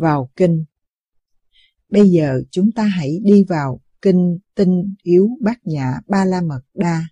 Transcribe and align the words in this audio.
vào 0.00 0.30
kinh. 0.36 0.64
Bây 1.88 2.10
giờ 2.10 2.42
chúng 2.50 2.72
ta 2.72 2.84
hãy 2.84 3.18
đi 3.22 3.44
vào 3.44 3.80
kinh 4.02 4.38
tinh 4.54 4.94
yếu 5.02 5.28
bát 5.40 5.58
nhã 5.64 6.00
ba 6.08 6.24
la 6.24 6.40
mật 6.40 6.62
đa. 6.74 7.04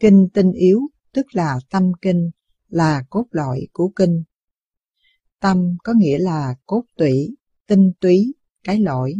Kinh 0.00 0.28
tinh 0.34 0.52
yếu 0.52 0.80
tức 1.12 1.26
là 1.32 1.58
tâm 1.70 1.92
kinh, 2.02 2.30
là 2.68 3.04
cốt 3.10 3.24
lõi 3.30 3.68
của 3.72 3.92
kinh. 3.96 4.22
Tâm 5.40 5.76
có 5.84 5.92
nghĩa 5.92 6.18
là 6.18 6.54
cốt 6.66 6.84
tủy, 6.96 7.36
tinh 7.66 7.92
túy, 8.00 8.34
cái 8.64 8.78
lõi. 8.78 9.14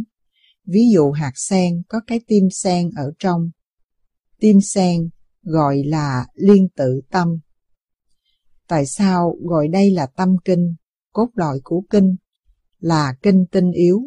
Ví 0.65 0.81
dụ 0.93 1.11
hạt 1.11 1.31
sen 1.35 1.81
có 1.87 2.01
cái 2.07 2.21
tim 2.27 2.49
sen 2.49 2.89
ở 2.95 3.11
trong. 3.19 3.49
Tim 4.39 4.61
sen 4.61 5.09
gọi 5.41 5.83
là 5.85 6.27
liên 6.33 6.67
tự 6.75 7.01
tâm. 7.11 7.39
Tại 8.67 8.85
sao 8.85 9.37
gọi 9.41 9.67
đây 9.67 9.91
là 9.91 10.05
tâm 10.05 10.35
kinh, 10.45 10.75
cốt 11.13 11.29
lõi 11.33 11.59
của 11.63 11.83
kinh, 11.89 12.15
là 12.83 13.15
kinh 13.21 13.45
tinh 13.51 13.71
yếu? 13.71 14.01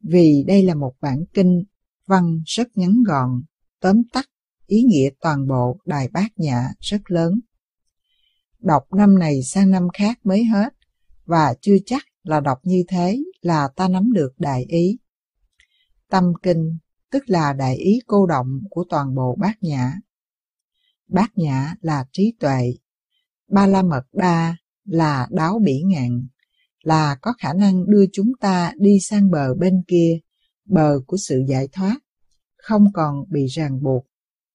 Vì 0.00 0.44
đây 0.46 0.62
là 0.62 0.74
một 0.74 0.94
bản 1.00 1.24
kinh 1.34 1.64
văn 2.06 2.42
rất 2.46 2.68
ngắn 2.74 3.02
gọn, 3.06 3.42
tóm 3.80 4.02
tắt, 4.12 4.30
ý 4.66 4.82
nghĩa 4.82 5.10
toàn 5.20 5.48
bộ 5.48 5.78
Đài 5.86 6.08
Bát 6.08 6.32
Nhã 6.36 6.68
rất 6.80 7.10
lớn. 7.10 7.40
Đọc 8.58 8.92
năm 8.92 9.18
này 9.18 9.42
sang 9.42 9.70
năm 9.70 9.88
khác 9.92 10.18
mới 10.24 10.44
hết, 10.44 10.74
và 11.24 11.54
chưa 11.60 11.76
chắc 11.86 12.02
là 12.22 12.40
đọc 12.40 12.58
như 12.62 12.84
thế 12.88 13.18
là 13.40 13.68
ta 13.76 13.88
nắm 13.88 14.12
được 14.12 14.32
đại 14.38 14.64
ý. 14.68 14.98
Tâm 16.08 16.32
kinh 16.42 16.78
tức 17.10 17.22
là 17.26 17.52
đại 17.52 17.76
ý 17.76 18.00
cô 18.06 18.26
động 18.26 18.60
của 18.70 18.84
toàn 18.90 19.14
bộ 19.14 19.36
bát 19.40 19.62
nhã. 19.62 19.92
Bát 21.08 21.38
nhã 21.38 21.74
là 21.80 22.06
trí 22.12 22.34
tuệ, 22.40 22.74
ba 23.48 23.66
la 23.66 23.82
mật 23.82 24.04
đa 24.12 24.56
là 24.84 25.28
đáo 25.30 25.58
bỉ 25.64 25.82
ngạn, 25.86 26.26
là 26.84 27.16
có 27.22 27.32
khả 27.38 27.52
năng 27.52 27.90
đưa 27.90 28.04
chúng 28.12 28.32
ta 28.40 28.72
đi 28.78 29.00
sang 29.00 29.30
bờ 29.30 29.54
bên 29.54 29.82
kia, 29.88 30.18
bờ 30.64 31.00
của 31.06 31.16
sự 31.16 31.42
giải 31.48 31.68
thoát, 31.72 31.96
không 32.56 32.92
còn 32.92 33.24
bị 33.30 33.46
ràng 33.46 33.82
buộc, 33.82 34.06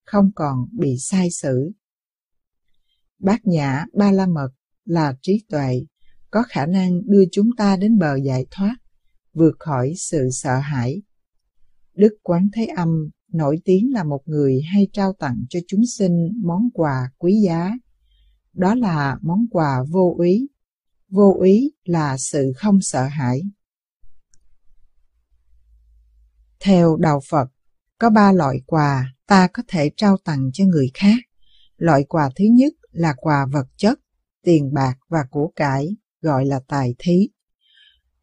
không 0.05 0.31
còn 0.35 0.65
bị 0.79 0.95
sai 0.99 1.29
xử. 1.31 1.71
Bát 3.19 3.45
nhã 3.45 3.85
ba 3.93 4.11
la 4.11 4.25
mật 4.25 4.49
là 4.85 5.15
trí 5.21 5.45
tuệ, 5.49 5.85
có 6.31 6.43
khả 6.49 6.65
năng 6.65 7.01
đưa 7.05 7.23
chúng 7.31 7.49
ta 7.57 7.75
đến 7.75 7.97
bờ 7.97 8.15
giải 8.15 8.45
thoát, 8.51 8.75
vượt 9.33 9.55
khỏi 9.59 9.93
sự 9.97 10.29
sợ 10.31 10.59
hãi. 10.59 11.01
Đức 11.93 12.13
Quán 12.23 12.47
Thế 12.53 12.65
Âm 12.65 13.09
nổi 13.33 13.61
tiếng 13.65 13.93
là 13.93 14.03
một 14.03 14.21
người 14.25 14.61
hay 14.73 14.87
trao 14.93 15.13
tặng 15.13 15.45
cho 15.49 15.59
chúng 15.67 15.85
sinh 15.85 16.31
món 16.43 16.69
quà 16.73 17.11
quý 17.17 17.35
giá. 17.45 17.71
Đó 18.53 18.75
là 18.75 19.17
món 19.21 19.39
quà 19.51 19.83
vô 19.91 20.17
ý. 20.23 20.47
Vô 21.09 21.39
ý 21.43 21.71
là 21.83 22.17
sự 22.17 22.53
không 22.55 22.81
sợ 22.81 23.05
hãi. 23.05 23.41
Theo 26.59 26.97
Đạo 26.97 27.21
Phật, 27.29 27.49
có 27.97 28.09
ba 28.09 28.31
loại 28.31 28.61
quà 28.65 29.13
ta 29.27 29.47
có 29.53 29.63
thể 29.67 29.91
trao 29.97 30.17
tặng 30.17 30.49
cho 30.53 30.65
người 30.65 30.91
khác. 30.93 31.19
Loại 31.77 32.03
quà 32.03 32.29
thứ 32.35 32.45
nhất 32.51 32.73
là 32.91 33.13
quà 33.17 33.45
vật 33.45 33.67
chất, 33.77 33.99
tiền 34.43 34.73
bạc 34.73 34.97
và 35.09 35.25
của 35.31 35.51
cải 35.55 35.95
gọi 36.21 36.45
là 36.45 36.59
tài 36.67 36.95
thí. 36.99 37.29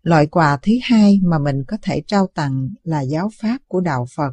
Loại 0.03 0.27
quà 0.27 0.59
thứ 0.63 0.73
hai 0.83 1.21
mà 1.23 1.39
mình 1.39 1.65
có 1.69 1.77
thể 1.83 2.03
trao 2.07 2.27
tặng 2.35 2.69
là 2.83 3.01
giáo 3.01 3.31
pháp 3.41 3.59
của 3.69 3.81
Đạo 3.81 4.07
Phật, 4.17 4.33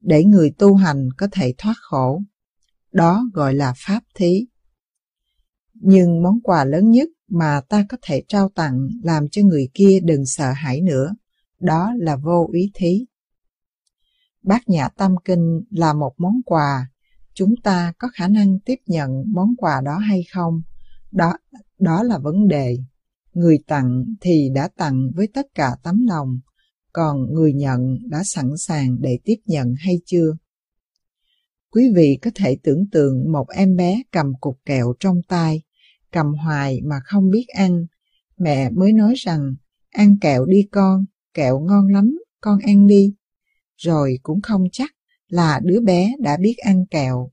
để 0.00 0.24
người 0.24 0.50
tu 0.58 0.74
hành 0.74 1.08
có 1.16 1.28
thể 1.32 1.54
thoát 1.58 1.74
khổ. 1.80 2.22
Đó 2.92 3.24
gọi 3.32 3.54
là 3.54 3.74
pháp 3.76 4.00
thí. 4.14 4.46
Nhưng 5.74 6.22
món 6.22 6.40
quà 6.42 6.64
lớn 6.64 6.90
nhất 6.90 7.08
mà 7.28 7.60
ta 7.68 7.84
có 7.88 7.96
thể 8.02 8.22
trao 8.28 8.48
tặng 8.48 8.88
làm 9.02 9.28
cho 9.28 9.42
người 9.42 9.68
kia 9.74 10.00
đừng 10.04 10.26
sợ 10.26 10.52
hãi 10.52 10.80
nữa, 10.80 11.14
đó 11.60 11.92
là 11.96 12.16
vô 12.16 12.50
ý 12.52 12.70
thí. 12.74 13.06
Bát 14.42 14.68
Nhã 14.68 14.88
Tâm 14.88 15.14
Kinh 15.24 15.60
là 15.70 15.92
một 15.92 16.14
món 16.18 16.34
quà, 16.44 16.86
chúng 17.34 17.54
ta 17.62 17.92
có 17.98 18.08
khả 18.14 18.28
năng 18.28 18.58
tiếp 18.60 18.78
nhận 18.86 19.10
món 19.32 19.48
quà 19.56 19.80
đó 19.80 19.98
hay 19.98 20.24
không? 20.32 20.62
Đó, 21.12 21.32
đó 21.78 22.02
là 22.02 22.18
vấn 22.18 22.48
đề. 22.48 22.76
Người 23.32 23.58
tặng 23.66 24.04
thì 24.20 24.48
đã 24.54 24.68
tặng 24.76 25.10
với 25.14 25.28
tất 25.34 25.46
cả 25.54 25.76
tấm 25.82 26.06
lòng, 26.06 26.40
còn 26.92 27.32
người 27.32 27.52
nhận 27.52 27.98
đã 28.10 28.22
sẵn 28.24 28.50
sàng 28.56 29.00
để 29.00 29.18
tiếp 29.24 29.36
nhận 29.46 29.74
hay 29.78 30.00
chưa? 30.06 30.32
Quý 31.70 31.92
vị 31.94 32.18
có 32.22 32.30
thể 32.34 32.56
tưởng 32.62 32.84
tượng 32.92 33.32
một 33.32 33.48
em 33.48 33.76
bé 33.76 34.02
cầm 34.12 34.32
cục 34.40 34.58
kẹo 34.64 34.94
trong 35.00 35.20
tay, 35.28 35.62
cầm 36.14 36.34
hoài 36.34 36.80
mà 36.84 37.00
không 37.04 37.30
biết 37.30 37.46
ăn. 37.48 37.86
Mẹ 38.38 38.70
mới 38.70 38.92
nói 38.92 39.14
rằng, 39.16 39.54
ăn 39.90 40.18
kẹo 40.20 40.44
đi 40.44 40.68
con, 40.72 41.04
kẹo 41.34 41.60
ngon 41.60 41.86
lắm, 41.86 42.18
con 42.40 42.58
ăn 42.58 42.86
đi. 42.86 43.14
Rồi 43.76 44.18
cũng 44.22 44.42
không 44.42 44.64
chắc 44.72 44.90
là 45.28 45.60
đứa 45.64 45.80
bé 45.80 46.12
đã 46.18 46.36
biết 46.36 46.54
ăn 46.64 46.86
kẹo. 46.90 47.30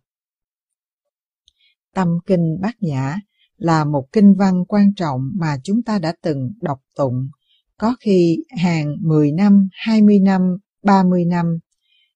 Tâm 1.93 2.07
kinh 2.25 2.57
bát 2.61 2.75
nhã 2.79 3.19
là 3.57 3.85
một 3.85 4.07
kinh 4.11 4.35
văn 4.35 4.65
quan 4.65 4.93
trọng 4.95 5.31
mà 5.35 5.57
chúng 5.63 5.83
ta 5.83 5.99
đã 5.99 6.13
từng 6.21 6.53
đọc 6.61 6.79
tụng, 6.95 7.29
có 7.77 7.95
khi 7.99 8.37
hàng 8.57 8.95
10 9.01 9.31
năm, 9.31 9.69
20 9.71 10.19
năm, 10.19 10.41
30 10.83 11.25
năm, 11.25 11.57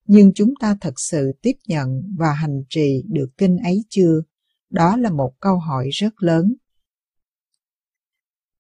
nhưng 0.06 0.34
chúng 0.34 0.54
ta 0.60 0.78
thật 0.82 0.94
sự 0.98 1.32
tiếp 1.42 1.56
nhận 1.68 1.88
và 2.18 2.34
hành 2.34 2.64
trì 2.70 3.04
được 3.08 3.28
kinh 3.38 3.58
ấy 3.58 3.86
chưa? 3.90 4.22
Đó 4.70 4.98
là 4.98 5.10
một 5.10 5.34
câu 5.40 5.60
hỏi 5.60 5.90
rất 5.90 6.14
lớn. 6.18 6.54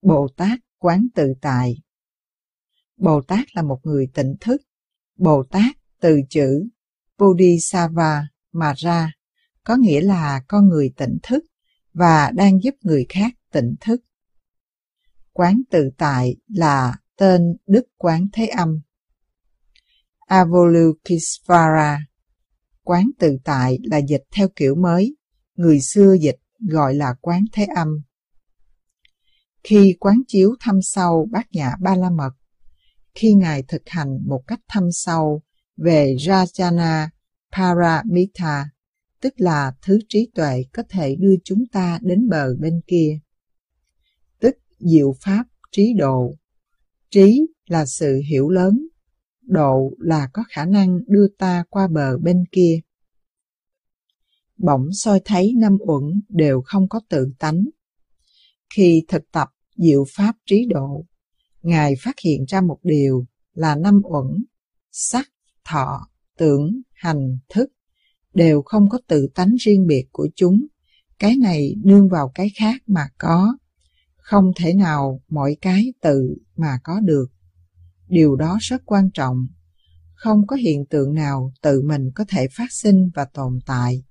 Bồ 0.01 0.27
Tát 0.37 0.59
quán 0.77 1.07
tự 1.15 1.33
tại 1.41 1.75
Bồ 2.97 3.21
Tát 3.21 3.55
là 3.55 3.61
một 3.61 3.79
người 3.83 4.07
tỉnh 4.13 4.35
thức. 4.41 4.61
Bồ 5.15 5.43
Tát 5.43 5.75
từ 5.99 6.19
chữ 6.29 6.67
Bodhisattva 7.17 8.27
mà 8.51 8.73
ra, 8.77 9.11
có 9.63 9.75
nghĩa 9.75 10.01
là 10.01 10.43
con 10.47 10.67
người 10.67 10.93
tỉnh 10.97 11.17
thức 11.23 11.43
và 11.93 12.31
đang 12.35 12.63
giúp 12.63 12.75
người 12.81 13.05
khác 13.09 13.33
tỉnh 13.51 13.75
thức. 13.81 14.01
Quán 15.33 15.61
tự 15.69 15.89
tại 15.97 16.35
là 16.47 16.97
tên 17.15 17.41
Đức 17.67 17.85
Quán 17.97 18.27
Thế 18.33 18.47
Âm. 18.47 18.81
Avalokitesvara 20.19 21.99
Quán 22.83 23.09
tự 23.19 23.37
tại 23.43 23.77
là 23.83 23.97
dịch 23.97 24.23
theo 24.31 24.47
kiểu 24.55 24.75
mới, 24.75 25.15
người 25.55 25.81
xưa 25.81 26.15
dịch 26.21 26.39
gọi 26.59 26.95
là 26.95 27.13
quán 27.21 27.45
thế 27.53 27.65
âm. 27.75 28.01
Khi 29.63 29.95
quán 29.99 30.21
chiếu 30.27 30.55
thăm 30.59 30.79
sâu 30.81 31.27
bát 31.31 31.47
nhã 31.51 31.75
ba 31.81 31.95
la 31.95 32.09
mật, 32.09 32.31
khi 33.15 33.33
Ngài 33.33 33.63
thực 33.63 33.81
hành 33.85 34.19
một 34.27 34.41
cách 34.47 34.59
thăm 34.67 34.83
sâu 34.91 35.41
về 35.77 36.15
Rajana 36.19 37.07
Paramita, 37.51 38.65
tức 39.21 39.33
là 39.37 39.73
thứ 39.81 39.99
trí 40.09 40.29
tuệ 40.35 40.63
có 40.73 40.83
thể 40.89 41.15
đưa 41.15 41.35
chúng 41.43 41.63
ta 41.71 41.99
đến 42.01 42.29
bờ 42.29 42.55
bên 42.59 42.81
kia. 42.87 43.19
Tức 44.39 44.55
diệu 44.79 45.15
pháp 45.21 45.43
trí 45.71 45.93
độ. 45.93 46.35
Trí 47.09 47.47
là 47.65 47.85
sự 47.85 48.21
hiểu 48.29 48.49
lớn, 48.49 48.87
độ 49.41 49.91
là 49.99 50.29
có 50.33 50.43
khả 50.49 50.65
năng 50.65 50.99
đưa 51.07 51.27
ta 51.37 51.63
qua 51.69 51.87
bờ 51.87 52.17
bên 52.17 52.43
kia. 52.51 52.79
Bỗng 54.57 54.87
soi 54.91 55.21
thấy 55.25 55.53
năm 55.57 55.77
uẩn 55.79 56.03
đều 56.29 56.61
không 56.61 56.89
có 56.89 57.01
tự 57.09 57.27
tánh. 57.39 57.65
Khi 58.75 59.03
thực 59.07 59.31
tập 59.31 59.49
diệu 59.77 60.05
pháp 60.15 60.35
trí 60.45 60.65
độ, 60.69 61.05
Ngài 61.65 61.93
phát 62.03 62.19
hiện 62.19 62.45
ra 62.47 62.61
một 62.61 62.79
điều 62.83 63.25
là 63.53 63.75
năm 63.75 64.01
uẩn, 64.03 64.45
sắc, 64.91 65.29
thọ, 65.65 66.09
tưởng, 66.37 66.81
hành, 66.93 67.37
thức 67.49 67.69
đều 68.33 68.61
không 68.61 68.89
có 68.89 68.99
tự 69.07 69.27
tánh 69.35 69.55
riêng 69.59 69.87
biệt 69.87 70.05
của 70.11 70.27
chúng. 70.35 70.65
Cái 71.19 71.37
này 71.37 71.75
nương 71.83 72.09
vào 72.09 72.31
cái 72.35 72.49
khác 72.55 72.83
mà 72.87 73.07
có. 73.17 73.57
Không 74.17 74.51
thể 74.55 74.73
nào 74.73 75.21
mọi 75.29 75.57
cái 75.61 75.93
tự 76.01 76.35
mà 76.55 76.79
có 76.83 76.99
được. 76.99 77.25
Điều 78.07 78.35
đó 78.35 78.57
rất 78.61 78.81
quan 78.85 79.09
trọng. 79.13 79.47
Không 80.13 80.47
có 80.47 80.55
hiện 80.55 80.85
tượng 80.89 81.13
nào 81.13 81.53
tự 81.61 81.81
mình 81.81 82.11
có 82.15 82.25
thể 82.27 82.47
phát 82.57 82.71
sinh 82.71 83.09
và 83.15 83.25
tồn 83.25 83.59
tại, 83.65 84.03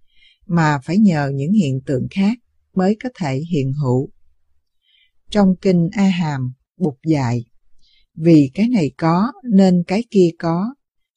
mà 0.46 0.78
phải 0.84 0.98
nhờ 0.98 1.30
những 1.34 1.52
hiện 1.52 1.80
tượng 1.86 2.06
khác 2.10 2.38
mới 2.74 2.96
có 3.02 3.08
thể 3.20 3.40
hiện 3.50 3.72
hữu. 3.72 4.10
Trong 5.30 5.54
kinh 5.60 5.88
A 5.92 6.04
Hàm, 6.08 6.52
Bụt 6.76 6.94
dạy, 7.06 7.44
vì 8.14 8.50
cái 8.54 8.68
này 8.68 8.90
có 8.96 9.32
nên 9.52 9.82
cái 9.86 10.04
kia 10.10 10.30
có, 10.38 10.74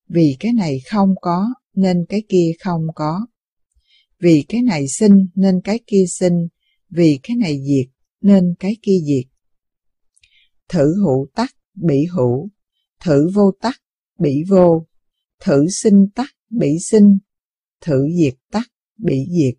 vì 0.10 0.36
cái 0.40 0.54
này 0.54 0.80
không 0.90 1.14
có 1.22 1.48
nên 1.74 2.06
cái 2.10 2.24
kia 2.30 2.52
không 2.60 2.82
có. 2.96 3.28
Vì 4.20 4.46
cái 4.48 4.62
này 4.62 4.88
sinh 4.88 5.28
nên 5.36 5.62
cái 5.64 5.80
kia 5.88 6.06
sinh, 6.10 6.48
vì 6.90 7.20
cái 7.24 7.38
này 7.38 7.60
diệt 7.68 7.88
nên 8.22 8.56
cái 8.60 8.78
kia 8.82 8.98
diệt. 9.06 9.26
Thử 10.70 10.96
hữu 10.96 11.28
tắc, 11.36 11.56
bị 11.76 12.06
hữu, 12.06 12.50
thử 13.02 13.30
vô 13.34 13.52
tắc, 13.62 13.82
bị 14.20 14.44
vô, 14.48 14.86
thử 15.40 15.68
sinh 15.70 16.08
tắc, 16.16 16.30
bị 16.50 16.78
sinh, 16.80 17.18
thử 17.82 18.08
diệt 18.18 18.34
tắc, 18.52 18.68
bị 18.98 19.28
diệt. 19.32 19.54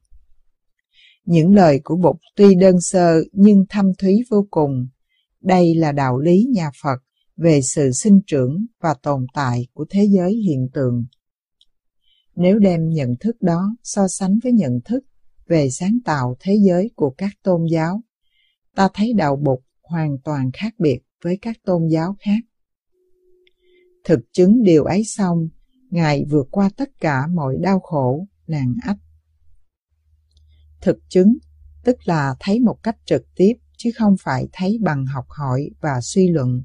Những 1.24 1.54
lời 1.54 1.80
của 1.84 1.96
Bụt 1.96 2.16
tuy 2.36 2.54
đơn 2.54 2.80
sơ 2.80 3.22
nhưng 3.32 3.64
thâm 3.68 3.92
thúy 3.98 4.22
vô 4.30 4.46
cùng. 4.50 4.88
Đây 5.40 5.74
là 5.74 5.92
đạo 5.92 6.18
lý 6.18 6.46
nhà 6.54 6.70
Phật 6.82 6.98
về 7.36 7.60
sự 7.62 7.92
sinh 7.92 8.20
trưởng 8.26 8.66
và 8.80 8.94
tồn 9.02 9.26
tại 9.34 9.66
của 9.72 9.86
thế 9.90 10.08
giới 10.10 10.34
hiện 10.34 10.68
tượng. 10.74 11.04
Nếu 12.36 12.58
đem 12.58 12.88
nhận 12.88 13.14
thức 13.20 13.36
đó 13.42 13.76
so 13.82 14.08
sánh 14.08 14.38
với 14.42 14.52
nhận 14.52 14.80
thức 14.84 15.04
về 15.48 15.70
sáng 15.70 15.98
tạo 16.04 16.36
thế 16.40 16.58
giới 16.66 16.90
của 16.96 17.10
các 17.10 17.30
tôn 17.42 17.60
giáo, 17.72 18.02
ta 18.74 18.88
thấy 18.94 19.12
đạo 19.12 19.36
Bụt 19.36 19.60
hoàn 19.82 20.16
toàn 20.24 20.50
khác 20.52 20.74
biệt 20.78 20.98
với 21.24 21.38
các 21.42 21.56
tôn 21.64 21.88
giáo 21.88 22.16
khác. 22.20 22.40
Thực 24.04 24.20
chứng 24.32 24.62
điều 24.62 24.84
ấy 24.84 25.04
xong, 25.04 25.48
Ngài 25.90 26.24
vượt 26.30 26.48
qua 26.50 26.70
tất 26.76 26.90
cả 27.00 27.26
mọi 27.26 27.56
đau 27.60 27.80
khổ, 27.80 28.26
nạn 28.46 28.74
ách. 28.82 28.96
Thực 30.80 30.98
chứng 31.08 31.38
tức 31.84 31.96
là 32.04 32.34
thấy 32.40 32.60
một 32.60 32.76
cách 32.82 32.96
trực 33.04 33.22
tiếp 33.34 33.52
chứ 33.76 33.90
không 33.96 34.16
phải 34.20 34.48
thấy 34.52 34.78
bằng 34.80 35.06
học 35.06 35.24
hỏi 35.28 35.70
và 35.80 36.00
suy 36.02 36.28
luận. 36.28 36.62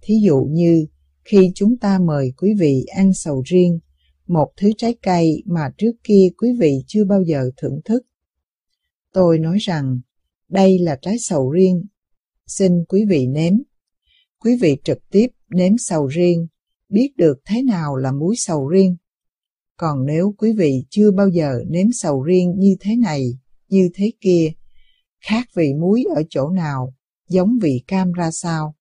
Thí 0.00 0.14
dụ 0.24 0.48
như 0.50 0.86
khi 1.24 1.52
chúng 1.54 1.78
ta 1.78 1.98
mời 1.98 2.32
quý 2.36 2.54
vị 2.58 2.84
ăn 2.96 3.14
sầu 3.14 3.42
riêng, 3.46 3.78
một 4.26 4.52
thứ 4.56 4.70
trái 4.78 4.94
cây 5.02 5.42
mà 5.46 5.70
trước 5.78 5.92
kia 6.04 6.28
quý 6.38 6.48
vị 6.58 6.84
chưa 6.86 7.04
bao 7.04 7.22
giờ 7.22 7.50
thưởng 7.56 7.80
thức. 7.84 8.02
Tôi 9.12 9.38
nói 9.38 9.58
rằng 9.60 10.00
đây 10.48 10.78
là 10.78 10.98
trái 11.02 11.16
sầu 11.18 11.50
riêng, 11.50 11.86
xin 12.46 12.84
quý 12.88 13.04
vị 13.08 13.26
nếm. 13.26 13.52
Quý 14.38 14.56
vị 14.60 14.76
trực 14.84 14.98
tiếp 15.10 15.26
nếm 15.48 15.72
sầu 15.78 16.06
riêng, 16.06 16.46
biết 16.88 17.12
được 17.16 17.38
thế 17.46 17.62
nào 17.62 17.96
là 17.96 18.12
muối 18.12 18.34
sầu 18.38 18.68
riêng. 18.68 18.96
Còn 19.76 20.06
nếu 20.06 20.34
quý 20.38 20.52
vị 20.52 20.84
chưa 20.90 21.10
bao 21.10 21.28
giờ 21.28 21.60
nếm 21.68 21.86
sầu 21.92 22.22
riêng 22.22 22.54
như 22.58 22.76
thế 22.80 22.96
này, 22.96 23.38
như 23.68 23.88
thế 23.94 24.12
kia, 24.20 24.52
khác 25.20 25.48
vị 25.54 25.74
muối 25.80 26.04
ở 26.14 26.22
chỗ 26.30 26.50
nào, 26.50 26.94
giống 27.28 27.58
vị 27.62 27.82
cam 27.86 28.12
ra 28.12 28.30
sao, 28.30 28.74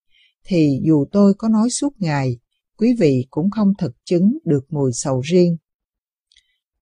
thì 0.45 0.79
dù 0.83 1.05
tôi 1.11 1.33
có 1.37 1.49
nói 1.49 1.69
suốt 1.69 1.93
ngày, 1.97 2.39
quý 2.77 2.95
vị 2.99 3.25
cũng 3.29 3.51
không 3.51 3.73
thực 3.77 3.95
chứng 4.05 4.37
được 4.45 4.65
mùi 4.69 4.91
sầu 4.93 5.21
riêng. 5.21 5.57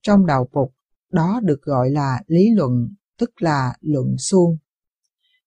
Trong 0.02 0.26
đạo 0.26 0.50
phục, 0.54 0.74
đó 1.12 1.40
được 1.44 1.62
gọi 1.62 1.90
là 1.90 2.20
lý 2.28 2.50
luận, 2.56 2.96
tức 3.18 3.42
là 3.42 3.74
luận 3.82 4.16
suông. 4.18 4.58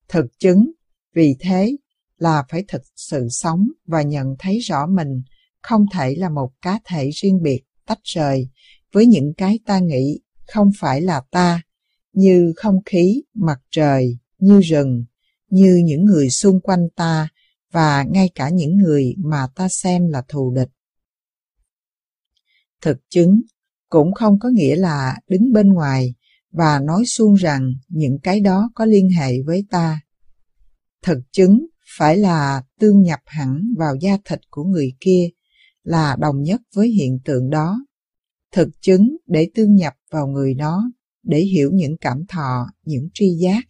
Thực 0.08 0.26
chứng, 0.38 0.70
vì 1.14 1.36
thế 1.40 1.76
là 2.16 2.44
phải 2.50 2.64
thực 2.68 2.82
sự 2.96 3.28
sống 3.30 3.68
và 3.86 4.02
nhận 4.02 4.34
thấy 4.38 4.58
rõ 4.58 4.86
mình 4.86 5.22
không 5.62 5.86
thể 5.92 6.14
là 6.14 6.28
một 6.28 6.50
cá 6.62 6.80
thể 6.84 7.10
riêng 7.10 7.42
biệt, 7.42 7.62
tách 7.86 8.00
rời 8.04 8.48
với 8.92 9.06
những 9.06 9.32
cái 9.36 9.58
ta 9.66 9.78
nghĩ 9.78 10.20
không 10.46 10.70
phải 10.78 11.00
là 11.00 11.22
ta, 11.30 11.62
như 12.12 12.52
không 12.56 12.82
khí, 12.86 13.22
mặt 13.34 13.58
trời, 13.70 14.18
như 14.38 14.60
rừng, 14.60 15.04
như 15.50 15.82
những 15.84 16.04
người 16.04 16.30
xung 16.30 16.60
quanh 16.60 16.88
ta 16.96 17.28
và 17.72 18.04
ngay 18.10 18.30
cả 18.34 18.48
những 18.48 18.76
người 18.76 19.14
mà 19.18 19.46
ta 19.54 19.68
xem 19.68 20.08
là 20.08 20.22
thù 20.28 20.52
địch. 20.56 20.68
Thực 22.82 22.98
chứng 23.08 23.40
cũng 23.88 24.14
không 24.14 24.38
có 24.38 24.48
nghĩa 24.48 24.76
là 24.76 25.16
đứng 25.28 25.52
bên 25.52 25.72
ngoài 25.72 26.14
và 26.50 26.78
nói 26.78 27.04
suông 27.06 27.34
rằng 27.34 27.72
những 27.88 28.18
cái 28.22 28.40
đó 28.40 28.70
có 28.74 28.84
liên 28.84 29.10
hệ 29.10 29.42
với 29.42 29.64
ta. 29.70 30.00
Thực 31.02 31.18
chứng 31.32 31.66
phải 31.98 32.16
là 32.16 32.62
tương 32.80 33.02
nhập 33.02 33.20
hẳn 33.26 33.62
vào 33.78 33.94
da 34.00 34.18
thịt 34.24 34.40
của 34.50 34.64
người 34.64 34.92
kia, 35.00 35.28
là 35.84 36.16
đồng 36.20 36.42
nhất 36.42 36.60
với 36.74 36.88
hiện 36.88 37.18
tượng 37.24 37.50
đó. 37.50 37.86
Thực 38.52 38.68
chứng 38.80 39.16
để 39.26 39.50
tương 39.54 39.74
nhập 39.74 39.94
vào 40.10 40.26
người 40.26 40.54
đó, 40.54 40.82
để 41.22 41.40
hiểu 41.40 41.70
những 41.72 41.96
cảm 42.00 42.26
thọ, 42.28 42.66
những 42.84 43.08
tri 43.14 43.26
giác 43.42 43.64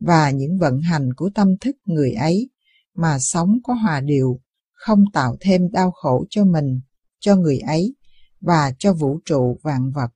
và 0.00 0.30
những 0.30 0.58
vận 0.58 0.80
hành 0.80 1.08
của 1.16 1.30
tâm 1.34 1.48
thức 1.60 1.76
người 1.84 2.12
ấy 2.12 2.50
mà 2.94 3.18
sống 3.18 3.58
có 3.64 3.74
hòa 3.74 4.00
điều, 4.00 4.40
không 4.72 5.04
tạo 5.12 5.36
thêm 5.40 5.70
đau 5.70 5.90
khổ 5.90 6.26
cho 6.30 6.44
mình, 6.44 6.80
cho 7.18 7.36
người 7.36 7.58
ấy 7.58 7.94
và 8.40 8.72
cho 8.78 8.92
vũ 8.92 9.20
trụ 9.24 9.58
vạn 9.62 9.92
vật. 9.94 10.10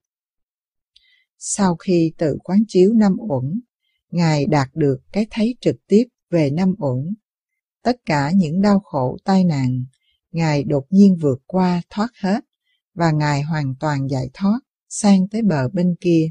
Sau 1.39 1.77
khi 1.77 2.13
tự 2.19 2.37
quán 2.45 2.59
chiếu 2.69 2.93
năm 2.93 3.17
uẩn, 3.29 3.61
Ngài 4.11 4.47
đạt 4.47 4.69
được 4.75 4.97
cái 5.13 5.27
thấy 5.31 5.57
trực 5.61 5.77
tiếp 5.89 6.05
về 6.31 6.51
năm 6.51 6.75
uẩn. 6.79 7.15
Tất 7.83 7.97
cả 8.05 8.31
những 8.35 8.63
đau 8.63 8.81
khổ 8.81 9.17
tai 9.25 9.45
nạn, 9.45 9.85
Ngài 10.33 10.65
đột 10.65 10.87
nhiên 10.91 11.17
vượt 11.21 11.43
qua 11.47 11.83
thoát 11.91 12.09
hết 12.21 12.45
và 12.95 13.11
Ngài 13.11 13.43
hoàn 13.43 13.75
toàn 13.81 14.07
giải 14.11 14.31
thoát 14.35 14.61
sang 14.89 15.29
tới 15.29 15.43
bờ 15.43 15.69
bên 15.69 15.95
kia. 16.01 16.31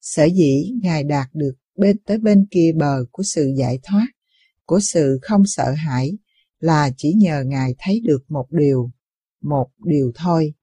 Sở 0.00 0.24
dĩ 0.24 0.72
Ngài 0.82 1.04
đạt 1.04 1.28
được 1.32 1.52
bên 1.76 1.98
tới 1.98 2.18
bên 2.18 2.46
kia 2.50 2.72
bờ 2.76 3.04
của 3.10 3.22
sự 3.22 3.52
giải 3.56 3.78
thoát, 3.82 4.06
của 4.64 4.80
sự 4.80 5.18
không 5.22 5.42
sợ 5.46 5.70
hãi 5.70 6.18
là 6.58 6.90
chỉ 6.96 7.12
nhờ 7.12 7.44
Ngài 7.46 7.74
thấy 7.78 8.00
được 8.04 8.24
một 8.28 8.46
điều, 8.50 8.90
một 9.42 9.68
điều 9.84 10.12
thôi, 10.14 10.54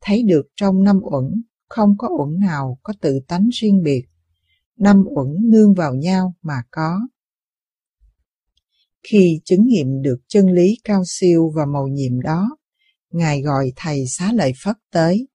thấy 0.00 0.22
được 0.22 0.46
trong 0.56 0.82
năm 0.82 1.00
uẩn 1.02 1.42
không 1.68 1.98
có 1.98 2.08
uẩn 2.18 2.40
nào 2.40 2.78
có 2.82 2.92
tự 3.00 3.20
tánh 3.28 3.48
riêng 3.52 3.82
biệt, 3.82 4.04
năm 4.76 5.04
uẩn 5.16 5.28
nương 5.50 5.74
vào 5.74 5.94
nhau 5.94 6.34
mà 6.42 6.62
có. 6.70 7.00
Khi 9.02 9.40
chứng 9.44 9.66
nghiệm 9.66 10.02
được 10.02 10.18
chân 10.28 10.46
lý 10.46 10.78
cao 10.84 11.02
siêu 11.06 11.52
và 11.56 11.66
màu 11.66 11.86
nhiệm 11.86 12.20
đó, 12.20 12.56
Ngài 13.10 13.42
gọi 13.42 13.72
Thầy 13.76 14.06
Xá 14.06 14.32
Lợi 14.32 14.52
Phất 14.64 14.76
tới. 14.90 15.28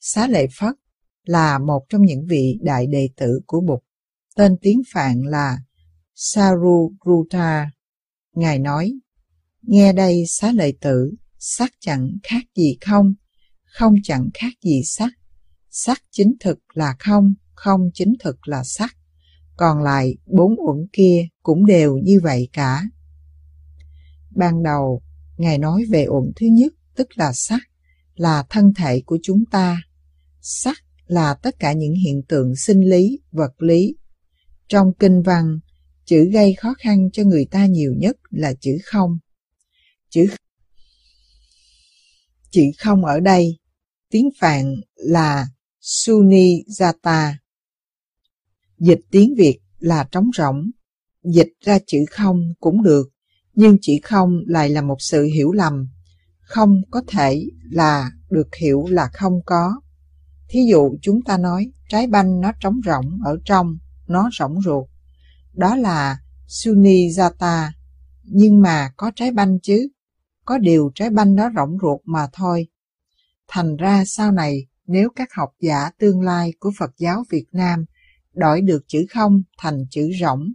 Xá 0.00 0.26
Lợi 0.26 0.46
Phất 0.58 0.74
là 1.24 1.58
một 1.58 1.82
trong 1.88 2.04
những 2.04 2.26
vị 2.28 2.58
đại 2.62 2.86
đệ 2.86 3.08
tử 3.16 3.40
của 3.46 3.60
Bụt, 3.60 3.80
tên 4.36 4.56
tiếng 4.60 4.82
Phạn 4.92 5.22
là 5.22 5.58
Sarugruta. 6.14 7.70
Ngài 8.32 8.58
nói, 8.58 8.92
nghe 9.62 9.92
đây 9.92 10.24
xá 10.28 10.52
lợi 10.52 10.78
tử, 10.80 11.12
sắc 11.38 11.72
chẳng 11.80 12.10
khác 12.22 12.44
gì 12.56 12.76
không, 12.80 13.14
không 13.64 13.94
chẳng 14.02 14.28
khác 14.34 14.52
gì 14.62 14.82
sắc. 14.84 15.12
Sắc 15.70 16.02
chính 16.10 16.34
thực 16.40 16.58
là 16.74 16.96
không, 16.98 17.34
không 17.54 17.80
chính 17.94 18.14
thực 18.20 18.48
là 18.48 18.62
sắc. 18.64 18.96
Còn 19.56 19.82
lại 19.82 20.16
bốn 20.26 20.54
uẩn 20.66 20.86
kia 20.92 21.28
cũng 21.42 21.66
đều 21.66 21.96
như 21.96 22.20
vậy 22.22 22.48
cả. 22.52 22.82
Ban 24.30 24.62
đầu, 24.62 25.02
Ngài 25.36 25.58
nói 25.58 25.84
về 25.90 26.06
uẩn 26.06 26.32
thứ 26.36 26.46
nhất, 26.46 26.72
tức 26.96 27.08
là 27.14 27.32
sắc, 27.32 27.60
là 28.14 28.44
thân 28.50 28.72
thể 28.76 29.02
của 29.06 29.18
chúng 29.22 29.44
ta. 29.50 29.82
Sắc 30.40 30.76
là 31.06 31.34
tất 31.34 31.58
cả 31.58 31.72
những 31.72 31.94
hiện 31.94 32.22
tượng 32.28 32.56
sinh 32.56 32.80
lý, 32.80 33.18
vật 33.32 33.62
lý. 33.62 33.96
Trong 34.68 34.92
kinh 34.98 35.22
văn, 35.22 35.58
chữ 36.04 36.30
gây 36.32 36.54
khó 36.54 36.74
khăn 36.78 37.08
cho 37.12 37.22
người 37.22 37.46
ta 37.50 37.66
nhiều 37.66 37.92
nhất 37.96 38.16
là 38.30 38.54
chữ 38.60 38.78
không. 38.84 39.18
Chữ 40.10 40.26
chữ 42.50 42.62
không 42.78 43.04
ở 43.04 43.20
đây, 43.20 43.58
tiếng 44.10 44.28
Phạn 44.40 44.74
là 44.94 45.46
Sunijata. 45.80 47.32
Dịch 48.78 49.00
tiếng 49.10 49.34
Việt 49.38 49.58
là 49.78 50.08
trống 50.12 50.30
rỗng, 50.36 50.70
dịch 51.24 51.52
ra 51.60 51.78
chữ 51.86 51.98
không 52.10 52.52
cũng 52.60 52.82
được, 52.82 53.08
nhưng 53.54 53.78
chữ 53.80 53.92
không 54.02 54.40
lại 54.46 54.68
là 54.68 54.82
một 54.82 54.96
sự 54.98 55.24
hiểu 55.24 55.52
lầm. 55.52 55.88
Không 56.40 56.82
có 56.90 57.02
thể 57.08 57.46
là 57.70 58.10
được 58.30 58.54
hiểu 58.54 58.84
là 58.88 59.08
không 59.12 59.40
có. 59.46 59.80
Thí 60.48 60.60
dụ 60.70 60.96
chúng 61.02 61.22
ta 61.22 61.38
nói 61.38 61.72
trái 61.88 62.06
banh 62.06 62.40
nó 62.40 62.52
trống 62.60 62.80
rỗng 62.86 63.18
ở 63.24 63.38
trong, 63.44 63.78
nó 64.06 64.30
rỗng 64.38 64.62
ruột. 64.62 64.88
Đó 65.52 65.76
là 65.76 66.18
Sunijata, 66.48 67.68
nhưng 68.22 68.60
mà 68.60 68.90
có 68.96 69.10
trái 69.16 69.30
banh 69.32 69.60
chứ. 69.60 69.88
Có 70.44 70.58
điều 70.58 70.90
trái 70.94 71.10
banh 71.10 71.34
nó 71.34 71.50
rỗng 71.56 71.78
ruột 71.82 72.00
mà 72.04 72.28
thôi. 72.32 72.68
Thành 73.48 73.76
ra 73.76 74.04
sau 74.06 74.32
này, 74.32 74.66
nếu 74.86 75.08
các 75.16 75.28
học 75.32 75.50
giả 75.60 75.90
tương 75.98 76.22
lai 76.22 76.52
của 76.60 76.70
Phật 76.78 76.90
giáo 76.98 77.24
Việt 77.30 77.46
Nam 77.52 77.84
đổi 78.36 78.60
được 78.60 78.84
chữ 78.86 79.06
không 79.10 79.42
thành 79.58 79.86
chữ 79.90 80.10
rỗng, 80.20 80.52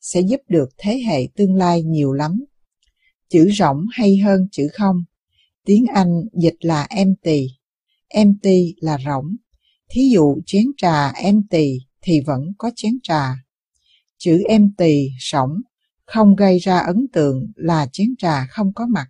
sẽ 0.00 0.20
giúp 0.20 0.40
được 0.48 0.68
thế 0.78 1.02
hệ 1.06 1.28
tương 1.36 1.54
lai 1.54 1.82
nhiều 1.82 2.12
lắm. 2.12 2.44
Chữ 3.28 3.50
rỗng 3.58 3.86
hay 3.92 4.16
hơn 4.16 4.48
chữ 4.52 4.68
không. 4.72 5.04
Tiếng 5.64 5.86
Anh 5.94 6.22
dịch 6.32 6.56
là 6.60 6.86
empty. 6.90 7.48
Empty 8.08 8.74
là 8.80 8.98
rỗng. 9.06 9.36
Thí 9.90 10.10
dụ 10.12 10.40
chén 10.46 10.64
trà 10.76 11.08
empty 11.08 11.78
thì 12.02 12.20
vẫn 12.20 12.52
có 12.58 12.70
chén 12.76 12.98
trà. 13.02 13.34
Chữ 14.18 14.42
empty, 14.48 15.08
rỗng, 15.32 15.60
không 16.04 16.36
gây 16.36 16.58
ra 16.58 16.78
ấn 16.78 17.06
tượng 17.12 17.52
là 17.54 17.86
chén 17.92 18.14
trà 18.18 18.46
không 18.46 18.72
có 18.74 18.86
mặt. 18.86 19.06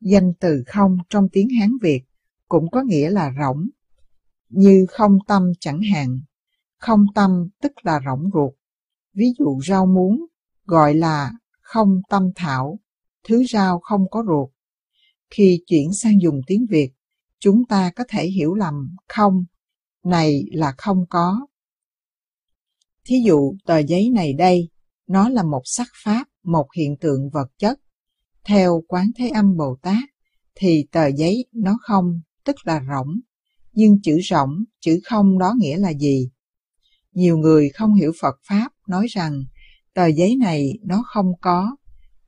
Danh 0.00 0.32
từ 0.40 0.62
không 0.66 0.96
trong 1.10 1.28
tiếng 1.32 1.48
Hán 1.60 1.70
Việt 1.82 2.02
cũng 2.48 2.70
có 2.70 2.82
nghĩa 2.82 3.10
là 3.10 3.32
rỗng, 3.40 3.68
như 4.48 4.86
không 4.88 5.18
tâm 5.26 5.52
chẳng 5.60 5.80
hạn. 5.82 6.20
Không 6.80 7.04
tâm 7.14 7.48
tức 7.62 7.72
là 7.82 8.00
rỗng 8.06 8.30
ruột. 8.34 8.52
Ví 9.14 9.26
dụ 9.38 9.60
rau 9.66 9.86
muống 9.86 10.26
gọi 10.64 10.94
là 10.94 11.32
không 11.60 12.00
tâm 12.08 12.30
thảo, 12.36 12.80
thứ 13.28 13.44
rau 13.44 13.80
không 13.80 14.10
có 14.10 14.22
ruột. 14.26 14.50
Khi 15.30 15.62
chuyển 15.66 15.92
sang 15.92 16.20
dùng 16.22 16.40
tiếng 16.46 16.66
Việt, 16.70 16.90
chúng 17.38 17.66
ta 17.68 17.90
có 17.96 18.04
thể 18.08 18.26
hiểu 18.26 18.54
lầm 18.54 18.96
không, 19.08 19.44
này 20.04 20.44
là 20.52 20.74
không 20.78 21.04
có. 21.10 21.46
Thí 23.04 23.22
dụ 23.26 23.54
tờ 23.64 23.78
giấy 23.78 24.10
này 24.10 24.32
đây, 24.32 24.68
nó 25.06 25.28
là 25.28 25.42
một 25.42 25.62
sắc 25.64 25.88
pháp, 26.04 26.24
một 26.42 26.66
hiện 26.76 26.96
tượng 27.00 27.30
vật 27.32 27.48
chất. 27.58 27.80
Theo 28.44 28.82
Quán 28.88 29.10
Thế 29.16 29.28
Âm 29.28 29.56
Bồ 29.56 29.76
Tát 29.82 30.04
thì 30.54 30.86
tờ 30.92 31.06
giấy 31.06 31.46
nó 31.52 31.78
không, 31.82 32.20
tức 32.44 32.56
là 32.64 32.80
rỗng. 32.88 33.20
Nhưng 33.72 34.00
chữ 34.02 34.18
rỗng, 34.30 34.64
chữ 34.80 35.00
không 35.04 35.38
đó 35.38 35.54
nghĩa 35.58 35.76
là 35.76 35.92
gì? 35.92 36.30
Nhiều 37.14 37.36
người 37.36 37.68
không 37.68 37.94
hiểu 37.94 38.12
Phật 38.20 38.34
Pháp 38.48 38.72
nói 38.88 39.06
rằng 39.06 39.44
tờ 39.94 40.06
giấy 40.06 40.36
này 40.36 40.78
nó 40.82 41.02
không 41.06 41.32
có, 41.40 41.76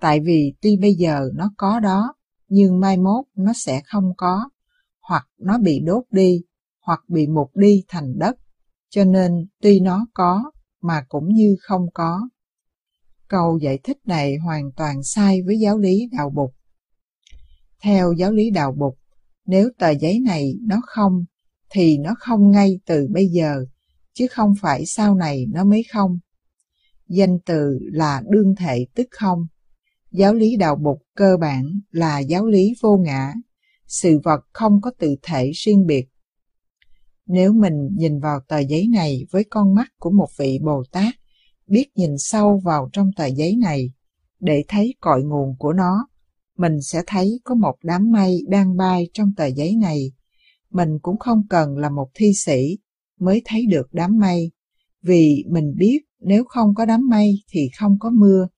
tại 0.00 0.20
vì 0.20 0.54
tuy 0.60 0.76
bây 0.76 0.94
giờ 0.94 1.28
nó 1.34 1.50
có 1.56 1.80
đó, 1.80 2.14
nhưng 2.48 2.80
mai 2.80 2.96
mốt 2.96 3.24
nó 3.36 3.52
sẽ 3.52 3.82
không 3.84 4.12
có, 4.16 4.48
hoặc 5.00 5.28
nó 5.38 5.58
bị 5.58 5.80
đốt 5.84 6.04
đi, 6.10 6.42
hoặc 6.80 7.00
bị 7.08 7.26
mục 7.26 7.50
đi 7.54 7.84
thành 7.88 8.18
đất, 8.18 8.36
cho 8.90 9.04
nên 9.04 9.46
tuy 9.60 9.80
nó 9.80 10.06
có 10.14 10.50
mà 10.82 11.04
cũng 11.08 11.34
như 11.34 11.56
không 11.60 11.86
có. 11.94 12.28
Câu 13.28 13.58
giải 13.58 13.78
thích 13.84 13.98
này 14.04 14.36
hoàn 14.36 14.72
toàn 14.76 15.02
sai 15.02 15.42
với 15.42 15.58
giáo 15.58 15.78
lý 15.78 16.08
đạo 16.12 16.30
bục. 16.30 16.54
Theo 17.82 18.12
giáo 18.12 18.32
lý 18.32 18.50
đạo 18.50 18.72
bục, 18.78 18.98
nếu 19.46 19.70
tờ 19.78 19.90
giấy 19.90 20.20
này 20.20 20.54
nó 20.60 20.80
không, 20.86 21.24
thì 21.70 21.98
nó 21.98 22.14
không 22.18 22.50
ngay 22.50 22.80
từ 22.86 23.08
bây 23.10 23.26
giờ, 23.26 23.64
chứ 24.14 24.26
không 24.30 24.54
phải 24.60 24.86
sau 24.86 25.14
này 25.14 25.46
nó 25.52 25.64
mới 25.64 25.84
không. 25.92 26.18
Danh 27.08 27.38
từ 27.46 27.78
là 27.92 28.22
đương 28.28 28.54
thể 28.58 28.86
tức 28.94 29.06
không. 29.10 29.46
Giáo 30.10 30.34
lý 30.34 30.56
đạo 30.56 30.76
bục 30.76 31.02
cơ 31.16 31.36
bản 31.40 31.80
là 31.90 32.18
giáo 32.18 32.46
lý 32.46 32.74
vô 32.82 32.96
ngã, 32.96 33.32
sự 33.86 34.20
vật 34.24 34.40
không 34.52 34.80
có 34.80 34.90
tự 34.98 35.16
thể 35.22 35.50
riêng 35.54 35.86
biệt. 35.86 36.06
Nếu 37.26 37.52
mình 37.52 37.88
nhìn 37.96 38.20
vào 38.20 38.40
tờ 38.48 38.58
giấy 38.58 38.88
này 38.92 39.26
với 39.30 39.44
con 39.44 39.74
mắt 39.74 39.88
của 39.98 40.10
một 40.10 40.28
vị 40.38 40.58
Bồ 40.62 40.82
Tát, 40.92 41.14
biết 41.66 41.86
nhìn 41.94 42.18
sâu 42.18 42.60
vào 42.64 42.90
trong 42.92 43.10
tờ 43.16 43.26
giấy 43.26 43.56
này 43.56 43.92
để 44.40 44.64
thấy 44.68 44.94
cội 45.00 45.22
nguồn 45.22 45.56
của 45.58 45.72
nó, 45.72 46.08
mình 46.56 46.82
sẽ 46.82 47.02
thấy 47.06 47.40
có 47.44 47.54
một 47.54 47.74
đám 47.82 48.10
mây 48.12 48.44
đang 48.48 48.76
bay 48.76 49.08
trong 49.14 49.32
tờ 49.36 49.46
giấy 49.46 49.76
này. 49.76 50.12
Mình 50.70 50.98
cũng 51.02 51.18
không 51.18 51.46
cần 51.50 51.76
là 51.76 51.90
một 51.90 52.10
thi 52.14 52.32
sĩ 52.34 52.78
mới 53.22 53.42
thấy 53.44 53.66
được 53.66 53.88
đám 53.92 54.18
mây, 54.18 54.50
vì 55.02 55.44
mình 55.48 55.74
biết 55.76 55.98
nếu 56.20 56.44
không 56.44 56.74
có 56.74 56.84
đám 56.84 57.08
mây 57.10 57.42
thì 57.48 57.70
không 57.78 57.98
có 58.00 58.10
mưa, 58.10 58.48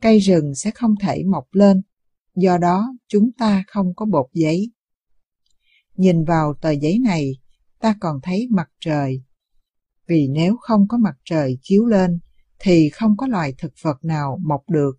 cây 0.00 0.18
rừng 0.18 0.54
sẽ 0.54 0.70
không 0.70 0.94
thể 1.00 1.22
mọc 1.24 1.44
lên, 1.52 1.82
do 2.36 2.58
đó 2.58 2.94
chúng 3.08 3.30
ta 3.38 3.64
không 3.66 3.94
có 3.96 4.06
bột 4.06 4.26
giấy. 4.32 4.72
Nhìn 5.96 6.24
vào 6.24 6.54
tờ 6.60 6.70
giấy 6.70 6.98
này, 6.98 7.32
ta 7.80 7.94
còn 8.00 8.20
thấy 8.22 8.46
mặt 8.50 8.68
trời. 8.80 9.22
Vì 10.06 10.28
nếu 10.28 10.56
không 10.60 10.88
có 10.88 10.98
mặt 10.98 11.14
trời 11.24 11.58
chiếu 11.62 11.86
lên, 11.86 12.18
thì 12.58 12.88
không 12.88 13.16
có 13.16 13.26
loài 13.26 13.54
thực 13.58 13.72
vật 13.82 14.04
nào 14.04 14.38
mọc 14.42 14.62
được. 14.70 14.98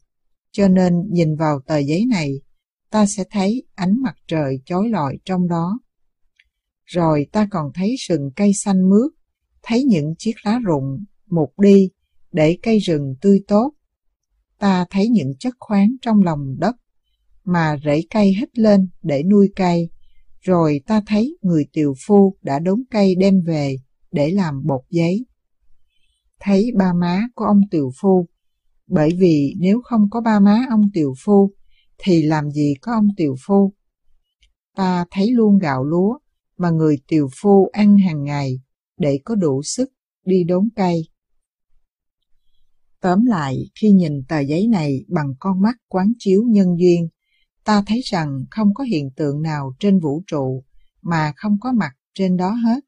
Cho 0.52 0.68
nên 0.68 0.94
nhìn 1.12 1.36
vào 1.36 1.62
tờ 1.66 1.78
giấy 1.78 2.06
này, 2.06 2.42
ta 2.90 3.06
sẽ 3.06 3.24
thấy 3.32 3.64
ánh 3.76 4.02
mặt 4.02 4.16
trời 4.28 4.62
chói 4.66 4.90
lọi 4.90 5.18
trong 5.26 5.48
đó. 5.48 5.80
Rồi 6.94 7.28
ta 7.32 7.48
còn 7.52 7.72
thấy 7.74 7.96
rừng 8.08 8.32
cây 8.36 8.54
xanh 8.54 8.90
mướt, 8.90 9.12
thấy 9.64 9.84
những 9.84 10.14
chiếc 10.18 10.34
lá 10.44 10.60
rụng, 10.64 11.04
mục 11.28 11.60
đi, 11.60 11.90
để 12.32 12.58
cây 12.64 12.80
rừng 12.80 13.16
tươi 13.22 13.44
tốt. 13.48 13.74
Ta 14.60 14.86
thấy 14.90 15.10
những 15.10 15.34
chất 15.40 15.54
khoáng 15.60 15.96
trong 16.02 16.22
lòng 16.24 16.56
đất, 16.60 16.76
mà 17.44 17.78
rễ 17.86 18.02
cây 18.10 18.34
hít 18.40 18.58
lên 18.58 18.90
để 19.02 19.24
nuôi 19.24 19.52
cây. 19.56 19.90
Rồi 20.40 20.82
ta 20.88 21.02
thấy 21.08 21.38
người 21.42 21.66
tiều 21.74 21.94
phu 22.08 22.36
đã 22.42 22.60
đốn 22.60 22.84
cây 22.92 23.16
đem 23.16 23.42
về 23.46 23.76
để 24.12 24.32
làm 24.32 24.66
bột 24.66 24.82
giấy 24.90 25.26
thấy 26.42 26.72
ba 26.78 26.94
má 26.94 27.22
của 27.36 27.46
ông 27.46 27.62
Tiều 27.72 27.92
Phu. 28.02 28.28
Bởi 28.88 29.10
vì 29.20 29.56
nếu 29.60 29.82
không 29.84 30.10
có 30.10 30.22
ba 30.22 30.40
má 30.40 30.66
ông 30.70 30.82
Tiều 30.94 31.14
Phu, 31.26 31.52
thì 31.98 32.22
làm 32.22 32.52
gì 32.52 32.74
có 32.82 32.94
ông 32.94 33.08
Tiều 33.18 33.36
Phu? 33.46 33.74
Ta 34.76 35.06
thấy 35.12 35.32
luôn 35.32 35.58
gạo 35.58 35.84
lúa 35.84 36.18
mà 36.62 36.70
người 36.70 36.98
Tiều 37.08 37.30
Phu 37.42 37.70
ăn 37.74 37.98
hàng 37.98 38.24
ngày 38.24 38.62
để 38.98 39.20
có 39.26 39.36
đủ 39.36 39.62
sức 39.64 39.90
đi 40.26 40.44
đốn 40.44 40.70
cây. 40.76 41.08
Tóm 43.00 43.26
lại, 43.26 43.58
khi 43.82 43.92
nhìn 43.92 44.24
tờ 44.28 44.40
giấy 44.40 44.68
này 44.68 45.06
bằng 45.08 45.34
con 45.40 45.62
mắt 45.62 45.76
quán 45.88 46.12
chiếu 46.20 46.44
nhân 46.48 46.68
duyên, 46.80 47.08
ta 47.64 47.84
thấy 47.88 48.02
rằng 48.04 48.46
không 48.52 48.74
có 48.74 48.84
hiện 48.84 49.10
tượng 49.16 49.42
nào 49.42 49.74
trên 49.80 50.00
vũ 50.00 50.24
trụ 50.28 50.64
mà 51.02 51.34
không 51.36 51.58
có 51.62 51.72
mặt 51.72 51.92
trên 52.14 52.38
đó 52.38 52.50
hết. 52.52 52.80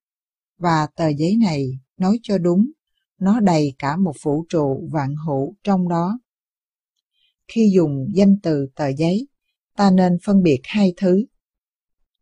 Và 0.58 0.88
tờ 0.96 1.08
giấy 1.08 1.38
này 1.42 1.80
nói 1.98 2.20
cho 2.24 2.38
đúng 2.38 2.72
nó 3.20 3.40
đầy 3.40 3.74
cả 3.80 3.98
một 3.98 4.16
vũ 4.24 4.46
trụ 4.50 4.90
vạn 4.92 5.16
hữu 5.28 5.56
trong 5.64 5.90
đó. 5.90 6.20
Khi 7.48 7.72
dùng 7.76 8.08
danh 8.14 8.36
từ 8.44 8.68
tờ 8.76 8.88
giấy, 8.88 9.28
ta 9.78 9.92
nên 9.92 10.18
phân 10.26 10.44
biệt 10.44 10.60
hai 10.64 10.94
thứ. 10.98 11.26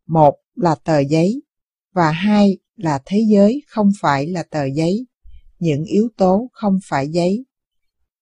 Một 0.07 0.35
là 0.61 0.75
tờ 0.75 0.99
giấy, 0.99 1.41
và 1.93 2.11
hai 2.11 2.57
là 2.75 2.99
thế 3.05 3.25
giới 3.29 3.61
không 3.67 3.89
phải 4.01 4.27
là 4.27 4.43
tờ 4.43 4.65
giấy, 4.65 5.05
những 5.59 5.83
yếu 5.83 6.09
tố 6.17 6.49
không 6.53 6.79
phải 6.85 7.09
giấy. 7.09 7.45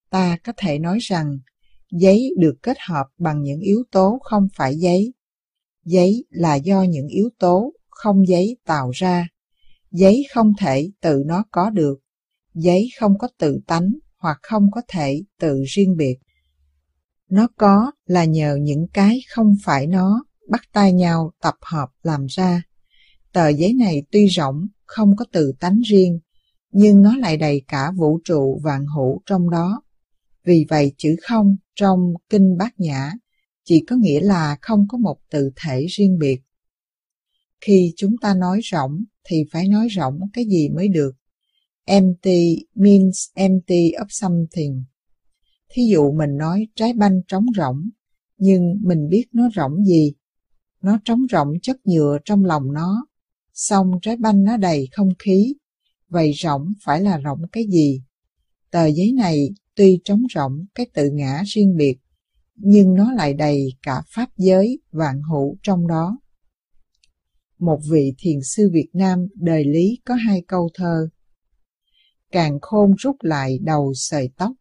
Ta 0.09 0.37
có 0.43 0.53
thể 0.57 0.79
nói 0.79 0.97
rằng 1.01 1.37
giấy 1.91 2.31
được 2.37 2.55
kết 2.63 2.77
hợp 2.87 3.05
bằng 3.17 3.41
những 3.43 3.59
yếu 3.59 3.83
tố 3.91 4.19
không 4.23 4.47
phải 4.55 4.75
giấy. 4.75 5.13
Giấy 5.85 6.25
là 6.29 6.55
do 6.55 6.83
những 6.83 7.07
yếu 7.07 7.29
tố 7.39 7.73
không 7.89 8.27
giấy 8.27 8.57
tạo 8.65 8.91
ra. 8.93 9.27
Giấy 9.91 10.25
không 10.33 10.53
thể 10.59 10.91
tự 11.01 11.23
nó 11.25 11.43
có 11.51 11.69
được 11.69 11.99
giấy 12.53 12.89
không 12.99 13.17
có 13.17 13.27
tự 13.37 13.59
tánh 13.67 13.89
hoặc 14.17 14.37
không 14.41 14.71
có 14.71 14.81
thể 14.87 15.21
tự 15.39 15.63
riêng 15.67 15.97
biệt. 15.97 16.17
Nó 17.29 17.47
có 17.57 17.91
là 18.05 18.25
nhờ 18.25 18.57
những 18.61 18.87
cái 18.93 19.19
không 19.29 19.55
phải 19.63 19.87
nó 19.87 20.23
bắt 20.49 20.61
tay 20.73 20.93
nhau 20.93 21.31
tập 21.41 21.55
hợp 21.61 21.89
làm 22.03 22.25
ra. 22.25 22.63
Tờ 23.33 23.49
giấy 23.49 23.73
này 23.73 24.03
tuy 24.11 24.27
rộng, 24.27 24.67
không 24.85 25.15
có 25.15 25.25
tự 25.31 25.53
tánh 25.59 25.79
riêng, 25.79 26.19
nhưng 26.71 27.01
nó 27.01 27.15
lại 27.17 27.37
đầy 27.37 27.61
cả 27.67 27.91
vũ 27.91 28.19
trụ 28.23 28.59
vạn 28.63 28.85
hữu 28.95 29.21
trong 29.25 29.49
đó. 29.49 29.81
Vì 30.43 30.65
vậy 30.69 30.93
chữ 30.97 31.15
không 31.21 31.57
trong 31.75 32.13
Kinh 32.29 32.57
Bát 32.57 32.79
Nhã 32.79 33.11
chỉ 33.63 33.83
có 33.87 33.95
nghĩa 33.95 34.19
là 34.19 34.57
không 34.61 34.85
có 34.89 34.97
một 34.97 35.17
tự 35.29 35.51
thể 35.55 35.85
riêng 35.89 36.17
biệt. 36.19 36.41
Khi 37.61 37.93
chúng 37.97 38.15
ta 38.21 38.33
nói 38.33 38.59
rộng 38.63 39.03
thì 39.29 39.43
phải 39.51 39.67
nói 39.67 39.87
rộng 39.87 40.19
cái 40.33 40.45
gì 40.45 40.69
mới 40.69 40.87
được. 40.87 41.11
Empty 41.85 42.65
means 42.75 43.27
empty 43.33 43.91
of 43.91 44.05
something. 44.09 44.83
Thí 45.69 45.81
dụ 45.91 46.11
mình 46.11 46.37
nói 46.37 46.67
trái 46.75 46.93
banh 46.93 47.21
trống 47.27 47.45
rỗng, 47.57 47.89
nhưng 48.37 48.75
mình 48.81 49.09
biết 49.09 49.25
nó 49.33 49.49
rỗng 49.55 49.85
gì. 49.85 50.13
Nó 50.81 50.99
trống 51.05 51.25
rỗng 51.31 51.53
chất 51.61 51.77
nhựa 51.85 52.17
trong 52.25 52.45
lòng 52.45 52.73
nó, 52.73 53.05
xong 53.53 53.91
trái 54.01 54.17
banh 54.17 54.43
nó 54.43 54.57
đầy 54.57 54.87
không 54.91 55.09
khí. 55.19 55.55
Vậy 56.09 56.31
rỗng 56.35 56.73
phải 56.83 57.01
là 57.01 57.21
rỗng 57.23 57.41
cái 57.51 57.63
gì? 57.69 58.03
Tờ 58.71 58.85
giấy 58.85 59.11
này 59.11 59.49
tuy 59.75 60.01
trống 60.03 60.23
rỗng 60.35 60.65
cái 60.75 60.85
tự 60.93 61.09
ngã 61.09 61.43
riêng 61.45 61.75
biệt, 61.77 61.97
nhưng 62.55 62.93
nó 62.93 63.11
lại 63.11 63.33
đầy 63.33 63.73
cả 63.83 64.01
pháp 64.09 64.29
giới 64.37 64.79
vạn 64.91 65.21
hữu 65.21 65.57
trong 65.63 65.87
đó. 65.87 66.19
Một 67.59 67.79
vị 67.89 68.13
thiền 68.17 68.41
sư 68.43 68.69
Việt 68.73 68.89
Nam 68.93 69.27
đời 69.35 69.63
Lý 69.63 69.99
có 70.05 70.15
hai 70.15 70.43
câu 70.47 70.69
thơ 70.73 71.09
càng 72.31 72.59
khôn 72.61 72.95
rút 72.97 73.15
lại 73.19 73.59
đầu 73.61 73.93
sợi 73.95 74.29
tóc. 74.37 74.51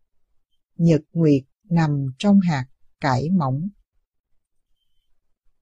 Nhật 0.76 1.00
nguyệt 1.12 1.42
nằm 1.70 2.06
trong 2.18 2.40
hạt 2.40 2.66
cải 3.00 3.30
mỏng. 3.30 3.68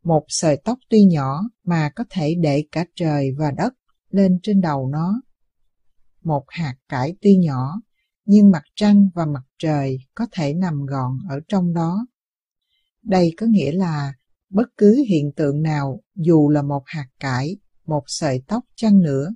Một 0.06 0.24
sợi 0.28 0.60
tóc 0.64 0.78
tuy 0.88 1.04
nhỏ 1.04 1.40
mà 1.64 1.90
có 1.94 2.04
thể 2.10 2.34
để 2.40 2.64
cả 2.72 2.84
trời 2.94 3.32
và 3.38 3.50
đất 3.50 3.74
lên 4.10 4.38
trên 4.42 4.60
đầu 4.60 4.88
nó. 4.88 5.22
Một 6.22 6.44
hạt 6.48 6.74
cải 6.88 7.14
tuy 7.22 7.36
nhỏ, 7.36 7.80
nhưng 8.24 8.50
mặt 8.50 8.62
trăng 8.74 9.08
và 9.14 9.26
mặt 9.26 9.42
trời 9.58 9.98
có 10.14 10.26
thể 10.32 10.54
nằm 10.54 10.86
gọn 10.86 11.18
ở 11.28 11.40
trong 11.48 11.74
đó. 11.74 12.06
Đây 13.02 13.32
có 13.36 13.46
nghĩa 13.46 13.72
là 13.72 14.14
bất 14.50 14.68
cứ 14.76 15.04
hiện 15.08 15.32
tượng 15.36 15.62
nào 15.62 16.00
dù 16.14 16.50
là 16.50 16.62
một 16.62 16.82
hạt 16.86 17.08
cải, 17.20 17.56
một 17.86 18.02
sợi 18.06 18.42
tóc 18.46 18.64
chăng 18.76 19.00
nữa, 19.00 19.34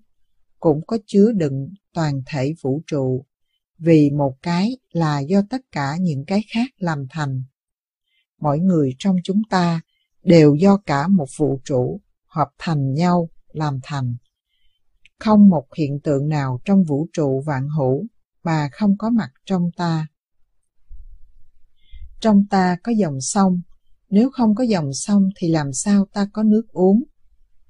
cũng 0.60 0.86
có 0.86 0.98
chứa 1.06 1.32
đựng 1.32 1.68
toàn 1.94 2.22
thể 2.26 2.54
vũ 2.62 2.82
trụ, 2.86 3.26
vì 3.78 4.10
một 4.10 4.34
cái 4.42 4.76
là 4.92 5.20
do 5.20 5.42
tất 5.50 5.60
cả 5.72 5.96
những 6.00 6.24
cái 6.26 6.42
khác 6.54 6.70
làm 6.76 7.06
thành. 7.10 7.42
Mỗi 8.40 8.58
người 8.58 8.94
trong 8.98 9.16
chúng 9.24 9.42
ta 9.50 9.80
đều 10.22 10.54
do 10.54 10.76
cả 10.76 11.08
một 11.08 11.28
vũ 11.38 11.60
trụ 11.64 12.00
hợp 12.26 12.48
thành 12.58 12.94
nhau 12.94 13.28
làm 13.52 13.78
thành. 13.82 14.16
Không 15.18 15.48
một 15.48 15.66
hiện 15.76 16.00
tượng 16.00 16.28
nào 16.28 16.60
trong 16.64 16.84
vũ 16.84 17.06
trụ 17.12 17.42
vạn 17.46 17.68
hữu 17.78 18.06
mà 18.42 18.68
không 18.72 18.98
có 18.98 19.10
mặt 19.10 19.30
trong 19.44 19.70
ta. 19.76 20.06
Trong 22.20 22.46
ta 22.50 22.76
có 22.82 22.92
dòng 22.92 23.20
sông, 23.20 23.60
nếu 24.10 24.30
không 24.30 24.54
có 24.54 24.64
dòng 24.64 24.92
sông 24.92 25.28
thì 25.36 25.48
làm 25.48 25.72
sao 25.72 26.06
ta 26.12 26.28
có 26.32 26.42
nước 26.42 26.68
uống? 26.68 27.02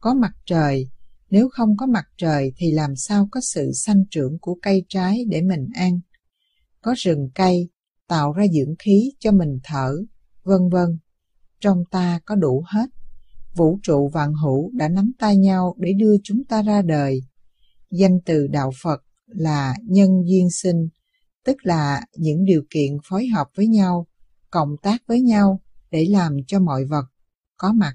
Có 0.00 0.14
mặt 0.14 0.32
trời, 0.46 0.90
nếu 1.30 1.48
không 1.52 1.76
có 1.76 1.86
mặt 1.86 2.04
trời 2.16 2.52
thì 2.56 2.72
làm 2.72 2.96
sao 2.96 3.28
có 3.30 3.40
sự 3.40 3.72
sanh 3.72 4.04
trưởng 4.10 4.38
của 4.40 4.58
cây 4.62 4.84
trái 4.88 5.24
để 5.28 5.42
mình 5.42 5.68
ăn? 5.74 6.00
Có 6.82 6.94
rừng 6.96 7.30
cây, 7.34 7.68
tạo 8.08 8.32
ra 8.32 8.44
dưỡng 8.52 8.74
khí 8.78 9.12
cho 9.18 9.32
mình 9.32 9.58
thở, 9.64 9.96
vân 10.42 10.68
vân. 10.72 10.98
Trong 11.60 11.84
ta 11.90 12.20
có 12.24 12.34
đủ 12.34 12.64
hết. 12.66 12.86
Vũ 13.54 13.78
trụ 13.82 14.08
vạn 14.08 14.32
hữu 14.34 14.70
đã 14.72 14.88
nắm 14.88 15.12
tay 15.18 15.36
nhau 15.36 15.74
để 15.78 15.92
đưa 15.92 16.14
chúng 16.24 16.44
ta 16.48 16.62
ra 16.62 16.82
đời. 16.82 17.20
Danh 17.90 18.18
từ 18.26 18.46
đạo 18.46 18.70
Phật 18.82 19.02
là 19.26 19.74
nhân 19.86 20.10
duyên 20.26 20.50
sinh, 20.50 20.88
tức 21.44 21.56
là 21.62 22.02
những 22.16 22.44
điều 22.44 22.62
kiện 22.70 22.92
phối 23.08 23.26
hợp 23.26 23.46
với 23.56 23.66
nhau, 23.66 24.06
cộng 24.50 24.76
tác 24.82 25.02
với 25.06 25.20
nhau 25.20 25.60
để 25.90 26.06
làm 26.10 26.36
cho 26.46 26.60
mọi 26.60 26.84
vật 26.84 27.04
có 27.56 27.72
mặt 27.72 27.94